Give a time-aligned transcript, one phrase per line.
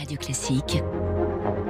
[0.00, 0.82] Radio Classique.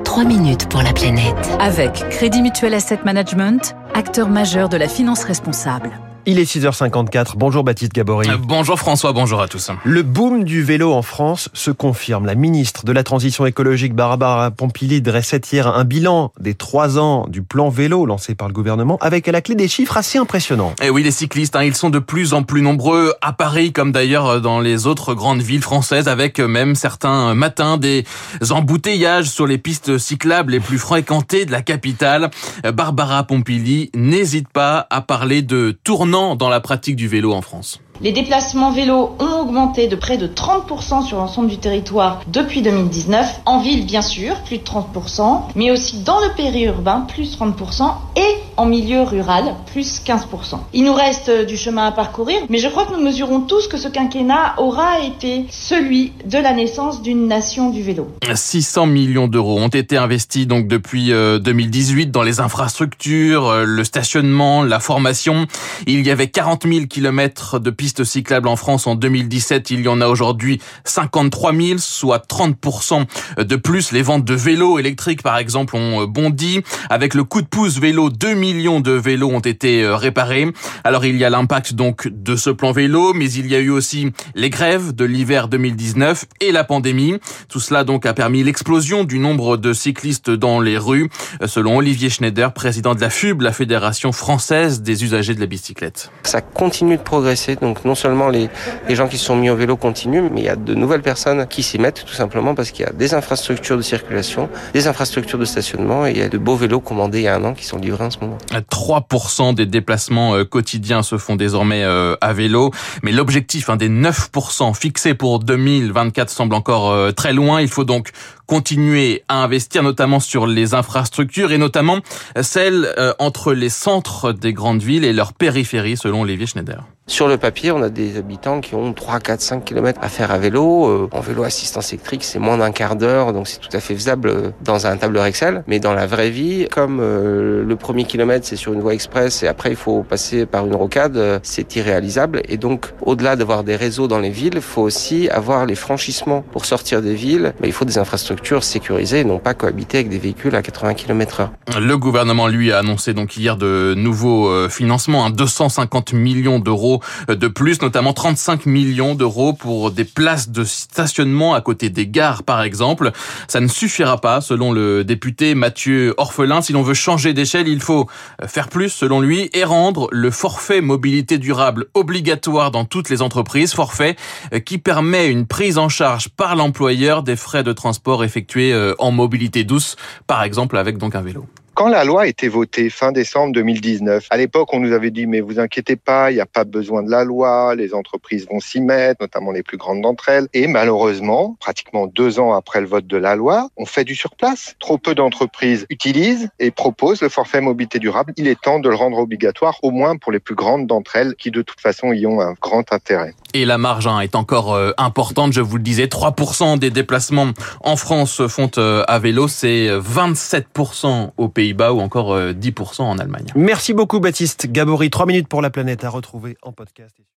[0.05, 1.35] 3 minutes pour la planète.
[1.59, 5.91] Avec Crédit Mutuel Asset Management, acteur majeur de la finance responsable.
[6.27, 7.33] Il est 6h54.
[7.37, 8.29] Bonjour Baptiste Gabory.
[8.29, 9.71] Euh, bonjour François, bonjour à tous.
[9.85, 12.27] Le boom du vélo en France se confirme.
[12.27, 17.27] La ministre de la Transition écologique Barbara Pompili dressait hier un bilan des trois ans
[17.27, 20.75] du plan vélo lancé par le gouvernement avec à la clé des chiffres assez impressionnants.
[20.83, 23.73] Et eh oui, les cyclistes, hein, ils sont de plus en plus nombreux à Paris
[23.73, 28.05] comme d'ailleurs dans les autres grandes villes françaises avec même certains matins des
[28.51, 32.31] embouteillages sur les pistes cyclables les plus fréquentées de la capitale.
[32.75, 35.79] Barbara Pompili n'hésite pas à parler de
[36.11, 37.81] dans la pratique du vélo en France.
[38.03, 43.43] Les déplacements vélos ont augmenté de près de 30% sur l'ensemble du territoire depuis 2019.
[43.45, 48.40] En ville, bien sûr, plus de 30%, mais aussi dans le périurbain, plus 30%, et
[48.61, 50.59] en milieu rural, plus 15%.
[50.75, 53.69] Il nous reste euh, du chemin à parcourir, mais je crois que nous mesurons tous
[53.69, 58.09] que ce quinquennat aura été celui de la naissance d'une nation du vélo.
[58.35, 63.83] 600 millions d'euros ont été investis donc depuis 2018 euh, dans les infrastructures, euh, le
[63.83, 65.47] stationnement, la formation.
[65.87, 69.71] Il y avait 40 000 kilomètres de pistes cyclables en France en 2017.
[69.71, 73.07] Il y en a aujourd'hui 53 000, soit 30%
[73.39, 73.93] de plus.
[73.93, 76.61] Les ventes de vélos électriques, par exemple, ont bondi.
[76.91, 80.53] Avec le coup de pouce vélo, 2 millions de vélos ont été euh, réparés.
[80.85, 83.71] Alors il y a l'impact donc de ce plan vélo, mais il y a eu
[83.71, 87.19] aussi les grèves de l'hiver 2019 et la pandémie.
[87.49, 91.09] Tout cela donc a permis l'explosion du nombre de cyclistes dans les rues,
[91.47, 96.11] selon Olivier Schneider, président de la FUB, la Fédération française des usagers de la bicyclette.
[96.25, 98.49] Ça continue de progresser, donc non seulement les,
[98.89, 101.47] les gens qui sont mis au vélo continuent, mais il y a de nouvelles personnes
[101.47, 105.39] qui s'y mettent tout simplement parce qu'il y a des infrastructures de circulation, des infrastructures
[105.39, 107.55] de stationnement et il y a de beaux vélos commandés il y a un an
[107.55, 108.39] qui sont livrés en ce moment.
[108.53, 114.75] 3% des déplacements euh, quotidiens se font désormais euh, à vélo, mais l'objectif des 9%
[114.75, 117.61] fixé pour 2024 semble encore euh, très loin.
[117.61, 118.11] Il faut donc
[118.47, 121.99] continuer à investir notamment sur les infrastructures et notamment
[122.43, 126.83] celles entre les centres des grandes villes et leurs périphéries selon Olivier Schneider.
[127.11, 130.31] Sur le papier, on a des habitants qui ont 3, 4, 5 km à faire
[130.31, 130.87] à vélo.
[130.87, 133.97] Euh, en vélo assistance électrique, c'est moins d'un quart d'heure, donc c'est tout à fait
[133.97, 135.65] faisable euh, dans un tableur Excel.
[135.67, 139.43] Mais dans la vraie vie, comme euh, le premier kilomètre, c'est sur une voie express
[139.43, 142.43] et après il faut passer par une rocade, c'est irréalisable.
[142.49, 146.43] Et donc, au-delà d'avoir des réseaux dans les villes, il faut aussi avoir les franchissements
[146.43, 147.55] pour sortir des villes.
[147.61, 150.95] Mais il faut des infrastructures sécurisées et non pas cohabiter avec des véhicules à 80
[150.95, 151.51] km heure.
[151.77, 157.83] Le gouvernement, lui, a annoncé donc hier de nouveaux financements, 250 millions d'euros de plus,
[157.83, 163.13] notamment 35 millions d'euros pour des places de stationnement à côté des gares, par exemple.
[163.49, 166.63] Ça ne suffira pas, selon le député Mathieu Orphelin.
[166.63, 168.07] Si l'on veut changer d'échelle, il faut
[168.47, 173.73] faire plus, selon lui, et rendre le forfait mobilité durable obligatoire dans toutes les entreprises,
[173.73, 174.17] forfait
[174.65, 179.11] qui permet une prise en charge par l'employeur des frais de transport effectués euh, en
[179.11, 179.97] mobilité douce,
[180.27, 181.47] par exemple avec donc un vélo.
[181.81, 185.27] Quand la loi a été votée fin décembre 2019, à l'époque, on nous avait dit,
[185.27, 188.61] mais vous inquiétez pas, il n'y a pas besoin de la loi, les entreprises vont
[188.61, 190.47] s'y mettre, notamment les plus grandes d'entre elles.
[190.53, 194.75] Et malheureusement, pratiquement deux ans après le vote de la loi, on fait du surplace.
[194.79, 198.35] Trop peu d'entreprises utilisent et proposent le forfait mobilité durable.
[198.37, 201.35] Il est temps de le rendre obligatoire, au moins pour les plus grandes d'entre elles,
[201.35, 203.33] qui de toute façon y ont un grand intérêt.
[203.55, 207.53] Et la marge hein, est encore euh, importante, je vous le disais, 3% des déplacements
[207.81, 213.19] en France font euh, à vélo, c'est 27% au pays ou encore 10% euh, en
[213.19, 213.47] Allemagne.
[213.55, 215.11] Merci beaucoup Baptiste Gabory.
[215.11, 217.21] Trois minutes pour la planète à retrouver en podcast.